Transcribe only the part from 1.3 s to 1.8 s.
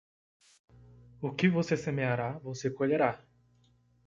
que você